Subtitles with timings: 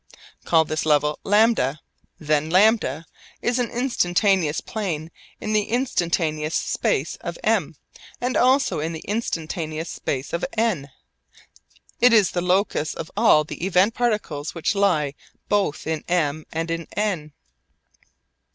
[0.45, 1.77] Call this level λ.
[2.17, 3.03] Then λ
[3.43, 7.75] is an instantaneous plane in the instantaneous space of M
[8.19, 10.89] and also in the instantaneous space of N.
[11.99, 15.13] It is the locus of all the event particles which lie
[15.49, 17.33] both in M and in N.